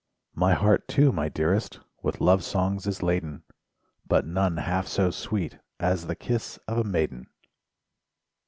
[0.33, 3.43] My heart, too, my dearest, With love songs is laden,
[4.07, 7.27] But none half so sweet as The kiss of a maiden.